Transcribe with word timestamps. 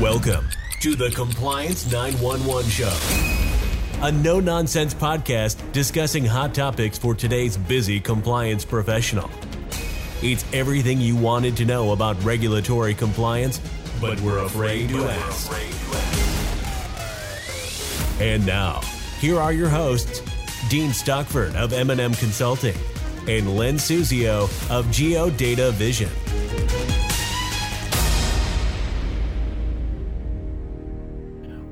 Welcome 0.00 0.48
to 0.80 0.96
the 0.96 1.10
Compliance 1.10 1.92
911 1.92 2.70
Show, 2.70 2.96
a 4.00 4.10
no 4.10 4.40
nonsense 4.40 4.94
podcast 4.94 5.70
discussing 5.72 6.24
hot 6.24 6.54
topics 6.54 6.96
for 6.96 7.14
today's 7.14 7.58
busy 7.58 8.00
compliance 8.00 8.64
professional. 8.64 9.30
It's 10.22 10.46
everything 10.54 10.98
you 10.98 11.14
wanted 11.14 11.58
to 11.58 11.66
know 11.66 11.92
about 11.92 12.20
regulatory 12.24 12.94
compliance, 12.94 13.60
but 14.00 14.18
we're 14.22 14.38
afraid 14.38 14.88
to 14.88 15.04
ask. 15.04 15.52
And 18.18 18.46
now, 18.46 18.80
here 19.20 19.38
are 19.38 19.52
your 19.52 19.68
hosts, 19.68 20.22
Dean 20.70 20.94
Stockford 20.94 21.54
of 21.54 21.74
M&M 21.74 22.14
Consulting 22.14 22.76
and 23.28 23.58
Len 23.58 23.76
Suzio 23.76 24.44
of 24.70 24.86
GeoData 24.86 25.70
Vision. 25.72 26.08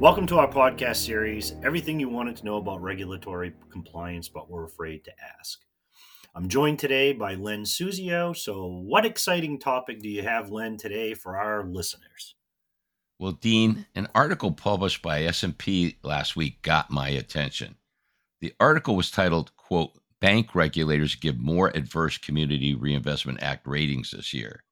Welcome 0.01 0.27
to 0.29 0.39
our 0.39 0.49
podcast 0.49 1.05
series, 1.05 1.53
Everything 1.63 2.01
You 2.01 2.09
Wanted 2.09 2.35
to 2.37 2.47
Know 2.47 2.57
About 2.57 2.81
Regulatory 2.81 3.53
Compliance 3.71 4.31
But 4.31 4.51
Were 4.51 4.65
Afraid 4.65 5.05
to 5.05 5.13
Ask. 5.39 5.61
I'm 6.35 6.49
joined 6.49 6.79
today 6.79 7.13
by 7.13 7.35
Len 7.35 7.65
Suzio. 7.65 8.35
So, 8.35 8.67
what 8.67 9.05
exciting 9.05 9.59
topic 9.59 10.01
do 10.01 10.09
you 10.09 10.23
have, 10.23 10.51
Len, 10.51 10.79
today 10.79 11.13
for 11.13 11.37
our 11.37 11.67
listeners? 11.67 12.35
Well, 13.19 13.33
Dean, 13.33 13.85
an 13.95 14.09
article 14.15 14.53
published 14.53 15.03
by 15.03 15.25
S&P 15.25 15.99
last 16.03 16.35
week 16.35 16.63
got 16.63 16.91
my 16.91 17.11
attention. 17.11 17.77
The 18.41 18.55
article 18.59 18.97
was 18.97 19.11
titled, 19.11 19.55
quote, 19.59 19.91
Bank 20.19 20.55
regulators 20.55 21.15
give 21.15 21.39
more 21.39 21.77
adverse 21.77 22.17
Community 22.17 22.75
Reinvestment 22.75 23.43
Act 23.43 23.67
ratings 23.67 24.13
this 24.13 24.33
year. 24.33 24.65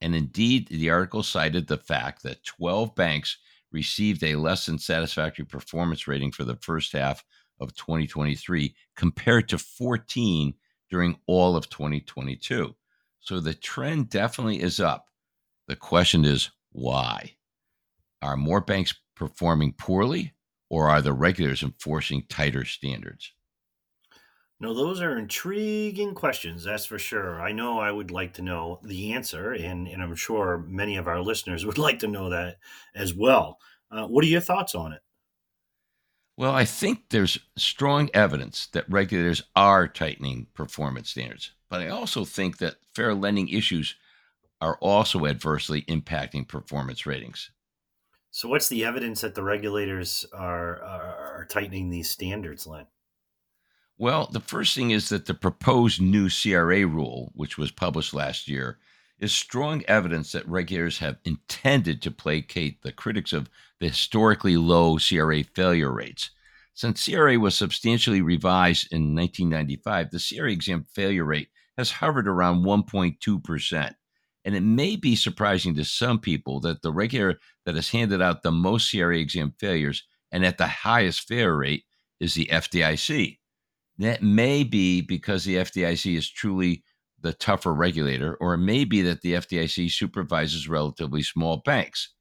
And 0.00 0.14
indeed, 0.14 0.68
the 0.68 0.90
article 0.90 1.24
cited 1.24 1.66
the 1.66 1.78
fact 1.78 2.22
that 2.22 2.44
12 2.44 2.94
banks 2.94 3.38
received 3.72 4.22
a 4.22 4.36
less 4.36 4.66
than 4.66 4.78
satisfactory 4.78 5.44
performance 5.44 6.08
rating 6.08 6.32
for 6.32 6.44
the 6.44 6.56
first 6.56 6.92
half 6.92 7.24
of 7.60 7.74
2023 7.74 8.74
compared 8.96 9.48
to 9.48 9.58
14 9.58 10.54
during 10.90 11.18
all 11.26 11.56
of 11.56 11.68
2022. 11.68 12.74
So 13.20 13.40
the 13.40 13.54
trend 13.54 14.10
definitely 14.10 14.62
is 14.62 14.80
up. 14.80 15.06
The 15.66 15.76
question 15.76 16.24
is 16.24 16.50
why? 16.72 17.34
Are 18.22 18.36
more 18.36 18.60
banks 18.60 18.94
performing 19.14 19.74
poorly 19.74 20.32
or 20.70 20.88
are 20.88 21.02
the 21.02 21.12
regulators 21.12 21.62
enforcing 21.62 22.24
tighter 22.28 22.64
standards? 22.64 23.32
No, 24.60 24.74
those 24.74 25.00
are 25.00 25.16
intriguing 25.16 26.14
questions, 26.14 26.64
that's 26.64 26.84
for 26.84 26.98
sure. 26.98 27.40
I 27.40 27.52
know 27.52 27.78
I 27.78 27.92
would 27.92 28.10
like 28.10 28.34
to 28.34 28.42
know 28.42 28.80
the 28.82 29.12
answer, 29.12 29.52
and, 29.52 29.86
and 29.86 30.02
I'm 30.02 30.16
sure 30.16 30.64
many 30.66 30.96
of 30.96 31.06
our 31.06 31.20
listeners 31.20 31.64
would 31.66 31.78
like 31.78 32.00
to 32.00 32.08
know 32.08 32.30
that 32.30 32.58
as 32.94 33.14
well. 33.14 33.58
Uh, 33.90 34.06
what 34.06 34.24
are 34.24 34.28
your 34.28 34.40
thoughts 34.40 34.74
on 34.74 34.92
it? 34.92 35.00
Well, 36.36 36.52
I 36.52 36.64
think 36.64 37.08
there's 37.10 37.38
strong 37.56 38.10
evidence 38.14 38.66
that 38.68 38.88
regulators 38.88 39.42
are 39.56 39.88
tightening 39.88 40.46
performance 40.54 41.10
standards, 41.10 41.52
but 41.68 41.80
I 41.80 41.88
also 41.88 42.24
think 42.24 42.58
that 42.58 42.76
fair 42.94 43.14
lending 43.14 43.48
issues 43.48 43.96
are 44.60 44.76
also 44.80 45.26
adversely 45.26 45.82
impacting 45.82 46.46
performance 46.46 47.06
ratings. 47.06 47.50
So, 48.30 48.48
what's 48.48 48.68
the 48.68 48.84
evidence 48.84 49.20
that 49.22 49.34
the 49.34 49.42
regulators 49.42 50.26
are, 50.32 50.82
are, 50.82 51.38
are 51.38 51.46
tightening 51.48 51.90
these 51.90 52.10
standards, 52.10 52.66
Len? 52.66 52.86
Well, 53.98 54.28
the 54.32 54.40
first 54.40 54.74
thing 54.74 54.92
is 54.92 55.08
that 55.08 55.26
the 55.26 55.34
proposed 55.34 56.00
new 56.00 56.30
CRA 56.30 56.86
rule, 56.86 57.32
which 57.34 57.58
was 57.58 57.72
published 57.72 58.14
last 58.14 58.48
year, 58.48 58.78
is 59.18 59.32
strong 59.32 59.84
evidence 59.88 60.32
that 60.32 60.48
regulators 60.48 60.98
have 60.98 61.18
intended 61.24 62.00
to 62.02 62.10
placate 62.12 62.80
the 62.82 62.92
critics 62.92 63.32
of 63.32 63.50
the 63.80 63.88
historically 63.88 64.56
low 64.56 64.98
CRA 64.98 65.42
failure 65.42 65.92
rates. 65.92 66.30
Since 66.74 67.04
CRA 67.04 67.38
was 67.40 67.56
substantially 67.56 68.22
revised 68.22 68.86
in 68.92 69.14
1995, 69.16 70.10
the 70.12 70.20
CRA 70.20 70.52
exam 70.52 70.84
failure 70.84 71.24
rate 71.24 71.48
has 71.76 71.90
hovered 71.90 72.28
around 72.28 72.64
1.2%. 72.64 73.94
And 74.44 74.54
it 74.54 74.60
may 74.62 74.94
be 74.94 75.16
surprising 75.16 75.74
to 75.74 75.84
some 75.84 76.20
people 76.20 76.60
that 76.60 76.82
the 76.82 76.92
regulator 76.92 77.40
that 77.66 77.74
has 77.74 77.90
handed 77.90 78.22
out 78.22 78.42
the 78.44 78.52
most 78.52 78.90
CRA 78.92 79.18
exam 79.18 79.54
failures 79.58 80.04
and 80.30 80.46
at 80.46 80.56
the 80.56 80.68
highest 80.68 81.26
failure 81.26 81.56
rate 81.56 81.84
is 82.20 82.34
the 82.34 82.46
FDIC. 82.46 83.38
That 83.98 84.22
may 84.22 84.62
be 84.62 85.00
because 85.00 85.44
the 85.44 85.56
FDIC 85.56 86.16
is 86.16 86.30
truly 86.30 86.84
the 87.20 87.32
tougher 87.32 87.74
regulator, 87.74 88.36
or 88.40 88.54
it 88.54 88.58
may 88.58 88.84
be 88.84 89.02
that 89.02 89.22
the 89.22 89.34
FDIC 89.34 89.90
supervises 89.90 90.68
relatively 90.68 91.22
small 91.22 91.62
banks. 91.64 92.14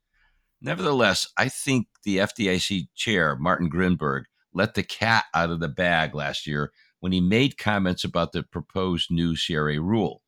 Nevertheless, 0.59 1.27
I 1.37 1.49
think 1.49 1.87
the 2.03 2.17
FDIC 2.17 2.87
chair, 2.95 3.35
Martin 3.35 3.69
Gruenberg, 3.69 4.23
let 4.53 4.73
the 4.73 4.81
cat 4.81 5.25
out 5.35 5.51
of 5.51 5.59
the 5.59 5.67
bag 5.67 6.15
last 6.15 6.47
year 6.47 6.71
when 6.99 7.11
he 7.11 7.21
made 7.21 7.59
comments 7.59 8.03
about 8.03 8.31
the 8.31 8.41
proposed 8.41 9.11
new 9.11 9.35
CRA 9.35 9.79
rule. 9.79 10.23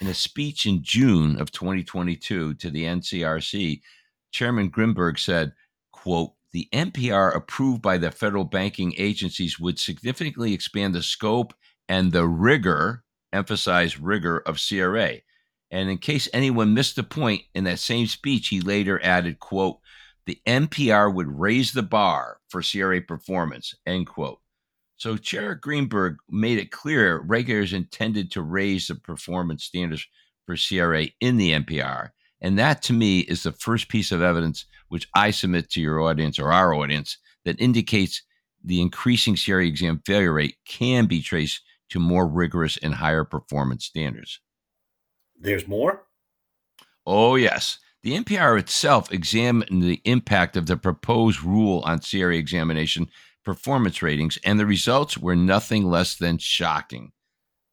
In 0.00 0.08
a 0.08 0.14
speech 0.14 0.66
in 0.66 0.82
June 0.82 1.40
of 1.40 1.52
2022 1.52 2.54
to 2.54 2.70
the 2.70 2.84
NCRC, 2.84 3.80
Chairman 4.32 4.70
Gruenberg 4.70 5.18
said, 5.18 5.52
quote, 5.92 6.32
the 6.52 6.68
NPR 6.72 7.34
approved 7.34 7.82
by 7.82 7.98
the 7.98 8.10
federal 8.10 8.44
banking 8.44 8.94
agencies 8.96 9.58
would 9.58 9.78
significantly 9.78 10.52
expand 10.54 10.94
the 10.94 11.02
scope 11.02 11.54
and 11.88 12.12
the 12.12 12.26
rigor, 12.26 13.04
emphasize 13.32 13.98
rigor, 14.00 14.38
of 14.38 14.60
CRA. 14.60 15.16
And 15.70 15.90
in 15.90 15.98
case 15.98 16.28
anyone 16.32 16.74
missed 16.74 16.96
the 16.96 17.02
point, 17.02 17.42
in 17.54 17.64
that 17.64 17.78
same 17.78 18.06
speech, 18.06 18.48
he 18.48 18.60
later 18.60 19.00
added, 19.02 19.38
quote, 19.38 19.78
the 20.26 20.40
NPR 20.46 21.12
would 21.12 21.38
raise 21.38 21.72
the 21.72 21.82
bar 21.82 22.38
for 22.48 22.62
CRA 22.62 23.00
performance, 23.00 23.74
end 23.86 24.06
quote. 24.06 24.40
So 24.96 25.16
Chair 25.16 25.54
Gruenberg 25.54 26.16
made 26.28 26.58
it 26.58 26.72
clear 26.72 27.20
regulators 27.20 27.72
intended 27.72 28.30
to 28.32 28.42
raise 28.42 28.88
the 28.88 28.96
performance 28.96 29.64
standards 29.64 30.06
for 30.44 30.56
CRA 30.56 31.06
in 31.20 31.36
the 31.36 31.52
NPR. 31.52 32.10
And 32.40 32.58
that 32.58 32.82
to 32.82 32.92
me 32.92 33.20
is 33.20 33.42
the 33.42 33.52
first 33.52 33.88
piece 33.88 34.12
of 34.12 34.22
evidence 34.22 34.66
which 34.88 35.08
I 35.14 35.30
submit 35.30 35.70
to 35.70 35.80
your 35.80 36.00
audience 36.00 36.38
or 36.38 36.52
our 36.52 36.72
audience 36.72 37.18
that 37.44 37.60
indicates 37.60 38.22
the 38.64 38.80
increasing 38.80 39.36
CRA 39.36 39.64
exam 39.66 40.02
failure 40.04 40.32
rate 40.32 40.56
can 40.66 41.06
be 41.06 41.22
traced 41.22 41.62
to 41.90 42.00
more 42.00 42.26
rigorous 42.26 42.76
and 42.78 42.94
higher 42.94 43.24
performance 43.24 43.84
standards. 43.84 44.40
There's 45.38 45.68
more? 45.68 46.04
Oh, 47.06 47.36
yes. 47.36 47.78
The 48.02 48.16
NPR 48.18 48.58
itself 48.58 49.12
examined 49.12 49.82
the 49.82 50.00
impact 50.04 50.56
of 50.56 50.66
the 50.66 50.76
proposed 50.76 51.42
rule 51.42 51.80
on 51.84 52.00
CRA 52.00 52.36
examination 52.36 53.08
performance 53.44 54.02
ratings, 54.02 54.38
and 54.44 54.58
the 54.58 54.66
results 54.66 55.16
were 55.16 55.36
nothing 55.36 55.84
less 55.84 56.14
than 56.14 56.38
shocking. 56.38 57.12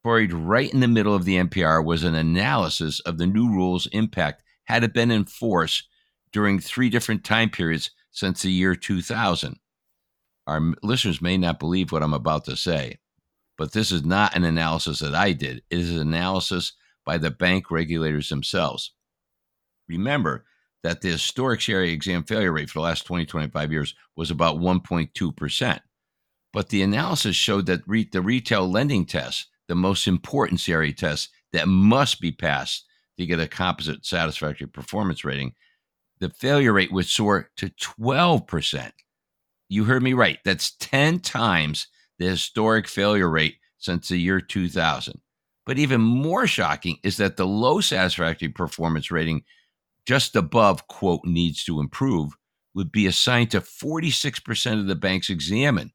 Buried 0.02 0.32
right 0.32 0.72
in 0.72 0.80
the 0.80 0.88
middle 0.88 1.14
of 1.14 1.24
the 1.24 1.36
NPR 1.36 1.84
was 1.84 2.02
an 2.02 2.14
analysis 2.14 3.00
of 3.00 3.18
the 3.18 3.26
new 3.26 3.50
rule's 3.50 3.86
impact 3.88 4.42
had 4.66 4.84
it 4.84 4.92
been 4.92 5.10
in 5.10 5.24
force 5.24 5.84
during 6.32 6.60
three 6.60 6.90
different 6.90 7.24
time 7.24 7.50
periods 7.50 7.90
since 8.10 8.42
the 8.42 8.52
year 8.52 8.74
2000. 8.74 9.58
Our 10.46 10.74
listeners 10.82 11.22
may 11.22 11.36
not 11.36 11.58
believe 11.58 11.90
what 11.90 12.02
I'm 12.02 12.14
about 12.14 12.44
to 12.44 12.56
say, 12.56 12.98
but 13.58 13.72
this 13.72 13.90
is 13.90 14.04
not 14.04 14.36
an 14.36 14.44
analysis 14.44 15.00
that 15.00 15.14
I 15.14 15.32
did. 15.32 15.62
It 15.70 15.78
is 15.78 15.90
an 15.90 15.98
analysis 15.98 16.72
by 17.04 17.18
the 17.18 17.30
bank 17.30 17.70
regulators 17.70 18.28
themselves. 18.28 18.92
Remember 19.88 20.44
that 20.82 21.00
the 21.00 21.10
historic 21.10 21.64
CRA 21.64 21.86
exam 21.86 22.22
failure 22.24 22.52
rate 22.52 22.70
for 22.70 22.78
the 22.78 22.84
last 22.84 23.06
20, 23.06 23.26
25 23.26 23.72
years 23.72 23.94
was 24.14 24.30
about 24.30 24.58
1.2%. 24.58 25.80
But 26.52 26.68
the 26.68 26.82
analysis 26.82 27.34
showed 27.34 27.66
that 27.66 27.82
re- 27.86 28.08
the 28.10 28.22
retail 28.22 28.70
lending 28.70 29.04
test, 29.04 29.48
the 29.68 29.74
most 29.74 30.06
important 30.06 30.62
CRA 30.64 30.92
test 30.92 31.30
that 31.52 31.68
must 31.68 32.20
be 32.20 32.32
passed 32.32 32.84
to 33.18 33.26
get 33.26 33.40
a 33.40 33.48
composite 33.48 34.04
satisfactory 34.04 34.66
performance 34.66 35.24
rating, 35.24 35.54
the 36.18 36.30
failure 36.30 36.72
rate 36.72 36.92
would 36.92 37.06
soar 37.06 37.50
to 37.56 37.68
12%. 37.70 38.92
You 39.68 39.84
heard 39.84 40.02
me 40.02 40.12
right. 40.12 40.38
That's 40.44 40.76
10 40.78 41.20
times 41.20 41.88
the 42.18 42.26
historic 42.26 42.88
failure 42.88 43.28
rate 43.28 43.56
since 43.78 44.08
the 44.08 44.16
year 44.16 44.40
2000. 44.40 45.20
But 45.64 45.78
even 45.78 46.00
more 46.00 46.46
shocking 46.46 46.98
is 47.02 47.16
that 47.16 47.36
the 47.36 47.46
low 47.46 47.80
satisfactory 47.80 48.48
performance 48.48 49.10
rating, 49.10 49.42
just 50.06 50.36
above, 50.36 50.86
quote, 50.86 51.24
needs 51.24 51.64
to 51.64 51.80
improve, 51.80 52.32
would 52.74 52.92
be 52.92 53.06
assigned 53.06 53.50
to 53.50 53.60
46% 53.60 54.80
of 54.80 54.86
the 54.86 54.94
banks 54.94 55.28
examined. 55.28 55.90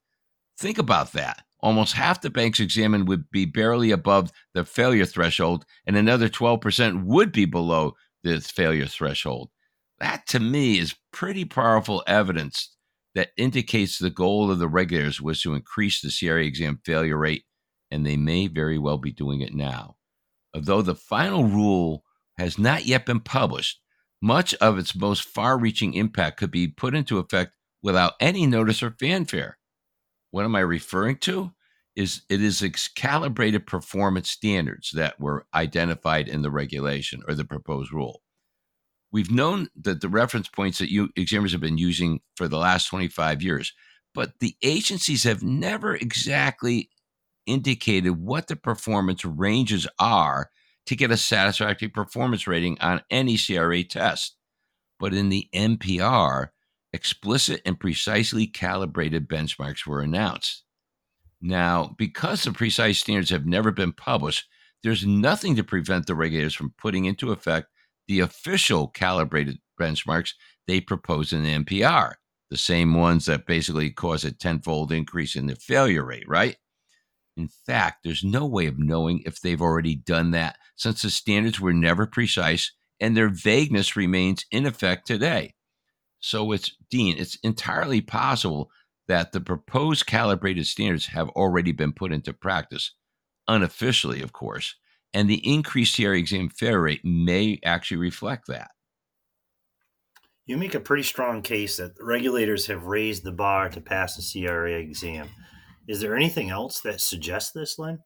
Think 0.57 0.77
about 0.77 1.13
that. 1.13 1.43
Almost 1.61 1.93
half 1.93 2.21
the 2.21 2.29
banks 2.29 2.59
examined 2.59 3.07
would 3.07 3.29
be 3.29 3.45
barely 3.45 3.91
above 3.91 4.31
the 4.53 4.65
failure 4.65 5.05
threshold, 5.05 5.65
and 5.85 5.95
another 5.95 6.27
12% 6.27 7.03
would 7.03 7.31
be 7.31 7.45
below 7.45 7.95
the 8.23 8.41
failure 8.41 8.87
threshold. 8.87 9.51
That 9.99 10.25
to 10.27 10.39
me 10.39 10.79
is 10.79 10.95
pretty 11.13 11.45
powerful 11.45 12.03
evidence 12.07 12.75
that 13.13 13.31
indicates 13.37 13.99
the 13.99 14.09
goal 14.09 14.49
of 14.49 14.57
the 14.57 14.67
regulators 14.67 15.21
was 15.21 15.41
to 15.41 15.53
increase 15.53 16.01
the 16.01 16.11
CRA 16.11 16.43
exam 16.43 16.79
failure 16.83 17.17
rate, 17.17 17.43
and 17.91 18.05
they 18.05 18.17
may 18.17 18.47
very 18.47 18.79
well 18.79 18.97
be 18.97 19.11
doing 19.11 19.41
it 19.41 19.53
now. 19.53 19.97
Although 20.55 20.81
the 20.81 20.95
final 20.95 21.43
rule 21.43 22.03
has 22.37 22.57
not 22.57 22.85
yet 22.85 23.05
been 23.05 23.19
published, 23.19 23.79
much 24.21 24.53
of 24.55 24.77
its 24.77 24.95
most 24.95 25.23
far 25.23 25.59
reaching 25.59 25.93
impact 25.93 26.37
could 26.37 26.51
be 26.51 26.67
put 26.67 26.95
into 26.95 27.19
effect 27.19 27.53
without 27.83 28.13
any 28.19 28.47
notice 28.47 28.81
or 28.81 28.91
fanfare. 28.99 29.57
What 30.31 30.45
am 30.45 30.55
I 30.55 30.61
referring 30.61 31.17
to? 31.17 31.51
Is 31.95 32.21
it 32.29 32.41
is 32.41 32.63
calibrated 32.95 33.67
performance 33.67 34.31
standards 34.31 34.91
that 34.93 35.19
were 35.19 35.45
identified 35.53 36.29
in 36.29 36.41
the 36.41 36.51
regulation 36.51 37.21
or 37.27 37.35
the 37.35 37.43
proposed 37.43 37.91
rule. 37.91 38.21
We've 39.11 39.29
known 39.29 39.67
that 39.81 39.99
the 39.99 40.07
reference 40.07 40.47
points 40.47 40.77
that 40.79 40.89
you 40.89 41.09
examiners 41.17 41.51
have 41.51 41.59
been 41.59 41.77
using 41.77 42.21
for 42.37 42.47
the 42.47 42.57
last 42.57 42.87
25 42.87 43.41
years, 43.41 43.73
but 44.13 44.39
the 44.39 44.55
agencies 44.63 45.25
have 45.25 45.43
never 45.43 45.95
exactly 45.95 46.89
indicated 47.45 48.11
what 48.11 48.47
the 48.47 48.55
performance 48.55 49.25
ranges 49.25 49.85
are 49.99 50.49
to 50.85 50.95
get 50.95 51.11
a 51.11 51.17
satisfactory 51.17 51.89
performance 51.89 52.47
rating 52.47 52.79
on 52.79 53.01
any 53.11 53.37
CRA 53.37 53.83
test. 53.83 54.37
But 54.97 55.13
in 55.13 55.27
the 55.27 55.49
NPR, 55.53 56.49
explicit 56.93 57.61
and 57.65 57.79
precisely 57.79 58.47
calibrated 58.47 59.27
benchmarks 59.27 59.85
were 59.85 60.01
announced. 60.01 60.63
Now, 61.41 61.95
because 61.97 62.43
the 62.43 62.51
precise 62.51 62.99
standards 62.99 63.31
have 63.31 63.45
never 63.45 63.71
been 63.71 63.93
published, 63.93 64.45
there's 64.83 65.05
nothing 65.05 65.55
to 65.55 65.63
prevent 65.63 66.07
the 66.07 66.15
regulators 66.15 66.53
from 66.53 66.73
putting 66.77 67.05
into 67.05 67.31
effect 67.31 67.67
the 68.07 68.19
official 68.19 68.87
calibrated 68.87 69.57
benchmarks 69.79 70.33
they 70.67 70.81
propose 70.81 71.33
in 71.33 71.43
the 71.43 71.63
NPR, 71.63 72.13
the 72.49 72.57
same 72.57 72.93
ones 72.95 73.25
that 73.25 73.45
basically 73.45 73.89
cause 73.89 74.23
a 74.23 74.31
tenfold 74.31 74.91
increase 74.91 75.35
in 75.35 75.47
the 75.47 75.55
failure 75.55 76.05
rate, 76.05 76.27
right? 76.27 76.57
In 77.37 77.47
fact, 77.47 78.03
there's 78.03 78.23
no 78.23 78.45
way 78.45 78.67
of 78.67 78.77
knowing 78.77 79.23
if 79.25 79.39
they've 79.39 79.61
already 79.61 79.95
done 79.95 80.31
that 80.31 80.57
since 80.75 81.01
the 81.01 81.09
standards 81.09 81.59
were 81.59 81.73
never 81.73 82.05
precise 82.05 82.71
and 82.99 83.15
their 83.15 83.29
vagueness 83.29 83.95
remains 83.95 84.45
in 84.51 84.65
effect 84.65 85.07
today. 85.07 85.55
So 86.21 86.51
it's, 86.51 86.71
Dean, 86.89 87.17
it's 87.17 87.35
entirely 87.43 87.99
possible 87.99 88.71
that 89.07 89.31
the 89.31 89.41
proposed 89.41 90.05
calibrated 90.05 90.65
standards 90.67 91.07
have 91.07 91.29
already 91.29 91.71
been 91.71 91.91
put 91.91 92.13
into 92.13 92.31
practice, 92.31 92.93
unofficially, 93.47 94.21
of 94.21 94.31
course, 94.31 94.75
and 95.13 95.29
the 95.29 95.45
increased 95.45 95.95
CRA 95.95 96.17
exam 96.17 96.49
failure 96.49 96.81
rate 96.81 97.01
may 97.03 97.59
actually 97.65 97.97
reflect 97.97 98.47
that. 98.47 98.71
You 100.45 100.57
make 100.57 100.75
a 100.75 100.79
pretty 100.79 101.03
strong 101.03 101.41
case 101.41 101.77
that 101.77 101.93
regulators 101.99 102.67
have 102.67 102.85
raised 102.85 103.23
the 103.23 103.31
bar 103.31 103.69
to 103.69 103.81
pass 103.81 104.15
the 104.15 104.45
CRA 104.45 104.73
exam. 104.73 105.29
Is 105.87 106.01
there 106.01 106.15
anything 106.15 106.49
else 106.49 106.81
that 106.81 107.01
suggests 107.01 107.51
this, 107.51 107.77
Len? 107.77 107.99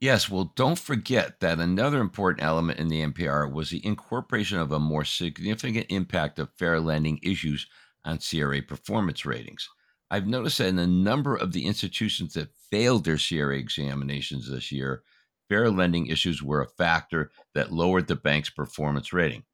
Yes, 0.00 0.30
well, 0.30 0.52
don't 0.54 0.78
forget 0.78 1.40
that 1.40 1.58
another 1.58 2.00
important 2.00 2.44
element 2.44 2.78
in 2.78 2.88
the 2.88 3.02
NPR 3.02 3.50
was 3.52 3.70
the 3.70 3.84
incorporation 3.84 4.58
of 4.58 4.70
a 4.70 4.78
more 4.78 5.04
significant 5.04 5.86
impact 5.88 6.38
of 6.38 6.52
fair 6.56 6.78
lending 6.78 7.18
issues 7.22 7.66
on 8.04 8.18
CRA 8.18 8.62
performance 8.62 9.26
ratings. 9.26 9.68
I've 10.10 10.26
noticed 10.26 10.58
that 10.58 10.68
in 10.68 10.78
a 10.78 10.86
number 10.86 11.34
of 11.36 11.52
the 11.52 11.66
institutions 11.66 12.34
that 12.34 12.54
failed 12.70 13.04
their 13.04 13.18
CRA 13.18 13.58
examinations 13.58 14.48
this 14.48 14.70
year, 14.70 15.02
fair 15.48 15.68
lending 15.70 16.06
issues 16.06 16.42
were 16.42 16.62
a 16.62 16.68
factor 16.68 17.32
that 17.54 17.72
lowered 17.72 18.06
the 18.06 18.16
bank's 18.16 18.50
performance 18.50 19.12
rating. 19.12 19.44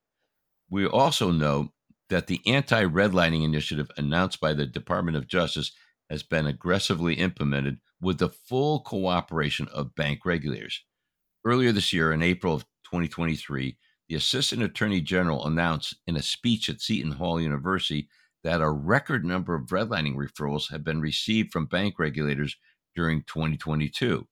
We 0.69 0.87
also 0.87 1.31
know 1.31 1.73
that 2.11 2.26
the 2.26 2.41
anti 2.46 2.85
redlining 2.85 3.44
initiative 3.44 3.91
announced 3.96 4.41
by 4.41 4.52
the 4.52 4.67
Department 4.67 5.17
of 5.17 5.26
Justice 5.26 5.73
has 6.11 6.23
been 6.23 6.46
aggressively 6.46 7.14
implemented 7.14 7.79
with 8.00 8.19
the 8.19 8.29
full 8.29 8.81
cooperation 8.81 9.69
of 9.69 9.94
bank 9.94 10.20
regulators. 10.25 10.85
Earlier 11.44 11.73
this 11.73 11.93
year, 11.93 12.12
in 12.12 12.23
April 12.23 12.55
of 12.55 12.64
2023, 12.85 13.76
the 14.08 14.14
Assistant 14.14 14.62
Attorney 14.62 15.00
General 15.00 15.46
announced 15.46 15.96
in 16.06 16.17
a 16.17 16.23
speech 16.23 16.69
at 16.69 16.81
Seton 16.81 17.12
Hall 17.12 17.41
University 17.41 18.08
that 18.43 18.61
a 18.61 18.70
record 18.70 19.25
number 19.25 19.55
of 19.55 19.67
redlining 19.67 20.14
referrals 20.14 20.70
have 20.70 20.85
been 20.85 21.00
received 21.00 21.52
from 21.52 21.67
bank 21.67 21.99
regulators 21.99 22.56
during 22.94 23.23
2022. 23.23 24.26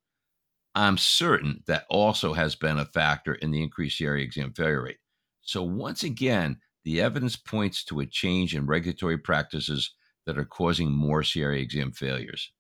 I'm 0.75 0.97
certain 0.97 1.63
that 1.67 1.85
also 1.89 2.33
has 2.33 2.55
been 2.55 2.79
a 2.79 2.85
factor 2.85 3.35
in 3.35 3.51
the 3.51 3.63
increased 3.63 3.99
CRA 3.99 4.21
exam 4.21 4.53
failure 4.53 4.83
rate. 4.83 4.99
So, 5.43 5.63
once 5.63 6.03
again, 6.03 6.59
the 6.85 7.01
evidence 7.01 7.37
points 7.37 7.85
to 7.85 8.01
a 8.01 8.07
change 8.07 8.55
in 8.55 8.67
regulatory 8.67 9.19
practices 9.19 9.95
that 10.27 10.39
are 10.39 10.45
causing 10.45 10.91
more 10.91 11.23
CRA 11.23 11.59
exam 11.59 11.93
failures. 11.93 12.53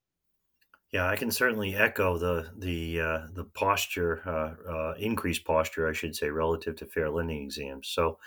Yeah, 0.93 1.09
I 1.09 1.17
can 1.17 1.31
certainly 1.31 1.75
echo 1.75 2.19
the 2.19 2.51
the 2.59 3.01
uh, 3.01 3.21
the 3.33 3.45
posture, 3.45 4.23
uh, 4.27 4.71
uh, 4.71 4.95
increased 4.99 5.45
posture, 5.47 5.89
I 5.89 5.95
should 5.95 6.15
say, 6.15 6.29
relative 6.29 6.77
to 6.77 6.87
fair 6.87 7.09
lending 7.09 7.43
exams. 7.43 7.89
So, 7.89 8.19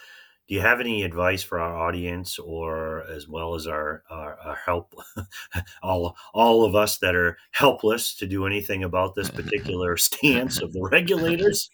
do 0.47 0.55
you 0.55 0.61
have 0.61 0.79
any 0.79 1.03
advice 1.03 1.43
for 1.43 1.59
our 1.59 1.77
audience, 1.77 2.39
or 2.39 3.03
as 3.07 3.27
well 3.27 3.53
as 3.53 3.67
our 3.67 4.01
our, 4.09 4.39
our 4.39 4.55
help, 4.55 4.95
all 5.83 6.17
all 6.33 6.65
of 6.65 6.73
us 6.73 6.97
that 6.97 7.15
are 7.15 7.37
helpless 7.51 8.15
to 8.15 8.25
do 8.25 8.47
anything 8.47 8.83
about 8.83 9.13
this 9.13 9.29
particular 9.41 9.95
stance 9.95 10.59
of 10.59 10.73
the 10.73 10.81
regulators? 10.81 11.69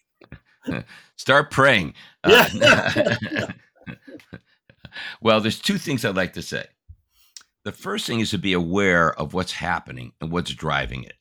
Start 1.16 1.52
praying. 1.52 1.94
Uh, 2.26 2.50
yeah. 2.54 3.52
well, 5.22 5.40
there's 5.40 5.60
two 5.60 5.78
things 5.78 6.04
I'd 6.04 6.18
like 6.18 6.34
to 6.34 6.42
say. 6.42 6.66
The 7.63 7.72
first 7.72 8.08
thing 8.08 8.19
is 8.22 8.31
to 8.31 8.40
be 8.40 8.54
aware 8.54 9.13
of 9.19 9.34
what's 9.36 9.52
happening 9.52 10.13
and 10.19 10.31
what's 10.31 10.54
driving 10.54 11.04
it. 11.04 11.13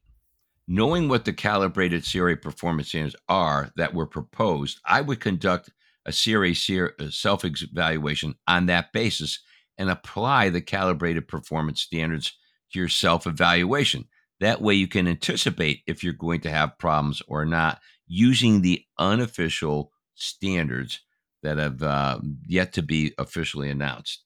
Knowing 0.67 1.09
what 1.09 1.25
the 1.25 1.33
calibrated 1.33 2.07
CRA 2.11 2.37
performance 2.37 2.89
standards 2.89 3.17
are 3.29 3.71
that 3.77 3.93
were 3.93 4.07
proposed, 4.07 4.81
I 4.87 5.03
would 5.03 5.21
conduct 5.21 5.71
a 6.07 6.13
CRA 6.13 6.51
uh, 6.51 7.11
self 7.11 7.45
evaluation 7.45 8.37
on 8.47 8.67
that 8.67 8.93
basis 8.93 9.41
and 9.77 9.91
apply 9.91 10.49
the 10.49 10.63
calibrated 10.63 11.29
performance 11.29 11.83
standards 11.83 12.33
to 12.73 12.79
your 12.79 12.89
self 12.89 13.27
evaluation. 13.27 14.07
That 14.39 14.63
way, 14.63 14.75
you 14.75 14.89
can 14.89 15.09
anticipate 15.09 15.83
if 15.87 16.03
you're 16.03 16.15
going 16.15 16.41
to 16.43 16.51
have 16.51 16.79
problems 16.79 17.21
or 17.29 17.45
not 17.45 17.81
using 18.07 18.63
the 18.63 18.83
unofficial 18.99 19.93
standards 20.15 21.01
that 21.43 21.59
have 21.59 21.83
uh, 21.83 22.19
yet 22.47 22.73
to 22.75 22.83
be 22.83 23.13
officially 23.19 23.69
announced. 23.69 24.25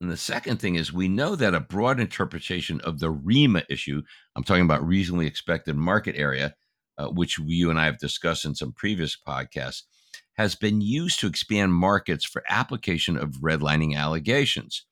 And 0.00 0.10
the 0.10 0.16
second 0.16 0.58
thing 0.58 0.76
is, 0.76 0.92
we 0.92 1.08
know 1.08 1.34
that 1.34 1.54
a 1.54 1.60
broad 1.60 1.98
interpretation 1.98 2.80
of 2.82 3.00
the 3.00 3.12
REMA 3.12 3.64
issue, 3.68 4.02
I'm 4.36 4.44
talking 4.44 4.64
about 4.64 4.86
reasonably 4.86 5.26
expected 5.26 5.76
market 5.76 6.14
area, 6.16 6.54
uh, 6.98 7.08
which 7.08 7.38
you 7.38 7.70
and 7.70 7.80
I 7.80 7.86
have 7.86 7.98
discussed 7.98 8.44
in 8.44 8.54
some 8.54 8.72
previous 8.72 9.16
podcasts, 9.16 9.82
has 10.34 10.54
been 10.54 10.80
used 10.80 11.18
to 11.20 11.26
expand 11.26 11.74
markets 11.74 12.24
for 12.24 12.44
application 12.48 13.16
of 13.16 13.40
redlining 13.42 13.96
allegations. 13.96 14.84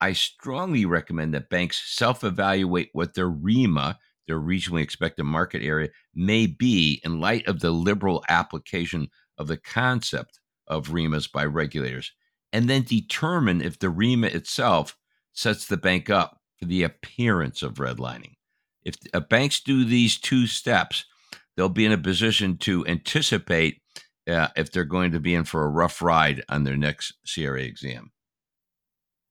I 0.00 0.14
strongly 0.14 0.86
recommend 0.86 1.34
that 1.34 1.50
banks 1.50 1.82
self 1.94 2.24
evaluate 2.24 2.88
what 2.92 3.14
their 3.14 3.30
REMA, 3.30 3.96
their 4.26 4.40
regionally 4.40 4.82
expected 4.82 5.24
market 5.24 5.62
area, 5.62 5.90
may 6.14 6.46
be 6.46 7.02
in 7.04 7.20
light 7.20 7.46
of 7.46 7.60
the 7.60 7.70
liberal 7.70 8.24
application 8.30 9.08
of 9.36 9.46
the 9.46 9.58
concept 9.58 10.40
of 10.66 10.88
REMAs 10.88 11.30
by 11.30 11.44
regulators 11.44 12.12
and 12.52 12.68
then 12.68 12.82
determine 12.82 13.60
if 13.60 13.78
the 13.78 13.88
REMA 13.88 14.34
itself 14.34 14.96
sets 15.32 15.66
the 15.66 15.76
bank 15.76 16.10
up 16.10 16.40
for 16.58 16.64
the 16.64 16.82
appearance 16.82 17.62
of 17.62 17.74
redlining. 17.74 18.34
If 18.84 18.96
banks 19.28 19.60
do 19.60 19.84
these 19.84 20.18
two 20.18 20.46
steps, 20.46 21.04
they'll 21.56 21.68
be 21.68 21.84
in 21.84 21.92
a 21.92 21.98
position 21.98 22.56
to 22.58 22.86
anticipate 22.86 23.82
uh, 24.28 24.48
if 24.56 24.70
they're 24.70 24.84
going 24.84 25.12
to 25.12 25.20
be 25.20 25.34
in 25.34 25.44
for 25.44 25.64
a 25.64 25.68
rough 25.68 26.02
ride 26.02 26.42
on 26.48 26.64
their 26.64 26.76
next 26.76 27.14
CRA 27.32 27.62
exam. 27.62 28.12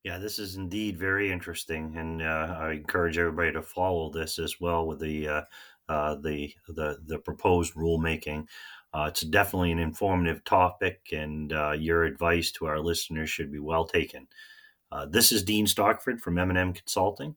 Yeah, 0.04 0.18
this 0.18 0.38
is 0.38 0.56
indeed 0.56 0.98
very 0.98 1.30
interesting, 1.30 1.96
and 1.96 2.22
uh, 2.22 2.56
I 2.58 2.72
encourage 2.72 3.18
everybody 3.18 3.52
to 3.52 3.62
follow 3.62 4.10
this 4.10 4.38
as 4.38 4.54
well 4.60 4.86
with 4.86 5.00
the 5.00 5.28
uh, 5.28 5.42
uh, 5.88 6.14
the 6.16 6.52
the 6.68 6.98
the 7.06 7.18
proposed 7.18 7.74
rulemaking. 7.74 8.46
Uh, 8.92 9.06
it's 9.08 9.20
definitely 9.20 9.70
an 9.72 9.78
informative 9.78 10.44
topic, 10.44 11.00
and 11.12 11.52
uh, 11.52 11.72
your 11.72 12.04
advice 12.04 12.50
to 12.52 12.66
our 12.66 12.80
listeners 12.80 13.28
should 13.28 13.52
be 13.52 13.58
well 13.58 13.84
taken. 13.84 14.26
Uh, 14.90 15.06
this 15.06 15.30
is 15.30 15.42
Dean 15.42 15.66
Stockford 15.66 16.20
from 16.20 16.38
M&M 16.38 16.72
Consulting. 16.72 17.36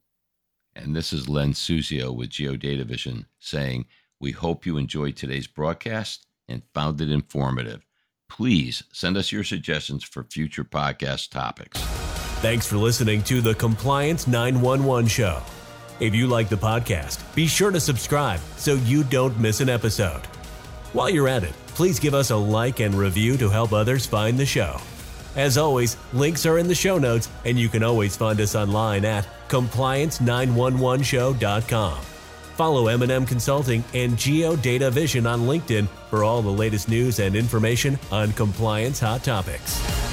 And 0.74 0.96
this 0.96 1.12
is 1.12 1.28
Len 1.28 1.52
Suzio 1.52 2.14
with 2.14 2.30
Geodata 2.30 2.84
Vision 2.84 3.26
saying, 3.38 3.86
We 4.20 4.30
hope 4.30 4.64
you 4.64 4.78
enjoyed 4.78 5.16
today's 5.16 5.46
broadcast 5.46 6.26
and 6.48 6.62
found 6.72 7.00
it 7.00 7.10
informative. 7.10 7.84
Please 8.30 8.82
send 8.92 9.18
us 9.18 9.30
your 9.30 9.44
suggestions 9.44 10.02
for 10.02 10.24
future 10.24 10.64
podcast 10.64 11.30
topics. 11.30 11.78
Thanks 12.40 12.66
for 12.66 12.76
listening 12.76 13.22
to 13.24 13.42
the 13.42 13.54
Compliance 13.54 14.26
911 14.26 15.06
Show. 15.08 15.42
If 16.00 16.14
you 16.14 16.26
like 16.26 16.48
the 16.48 16.56
podcast, 16.56 17.22
be 17.34 17.46
sure 17.46 17.70
to 17.70 17.78
subscribe 17.78 18.40
so 18.56 18.74
you 18.74 19.04
don't 19.04 19.38
miss 19.38 19.60
an 19.60 19.68
episode. 19.68 20.22
While 20.92 21.08
you're 21.08 21.28
at 21.28 21.42
it, 21.42 21.54
please 21.68 21.98
give 21.98 22.12
us 22.12 22.28
a 22.30 22.36
like 22.36 22.80
and 22.80 22.94
review 22.94 23.38
to 23.38 23.48
help 23.48 23.72
others 23.72 24.04
find 24.04 24.38
the 24.38 24.44
show. 24.44 24.76
As 25.36 25.56
always, 25.56 25.96
links 26.12 26.44
are 26.44 26.58
in 26.58 26.68
the 26.68 26.74
show 26.74 26.98
notes, 26.98 27.30
and 27.46 27.58
you 27.58 27.70
can 27.70 27.82
always 27.82 28.14
find 28.14 28.38
us 28.40 28.54
online 28.54 29.06
at 29.06 29.26
compliance911show.com. 29.48 31.98
Follow 32.56 32.88
M&M 32.88 33.24
Consulting 33.24 33.82
and 33.94 34.12
Geodata 34.12 34.92
Vision 34.92 35.26
on 35.26 35.40
LinkedIn 35.40 35.88
for 36.10 36.24
all 36.24 36.42
the 36.42 36.50
latest 36.50 36.90
news 36.90 37.18
and 37.18 37.34
information 37.34 37.98
on 38.10 38.30
compliance 38.32 39.00
hot 39.00 39.24
topics. 39.24 40.11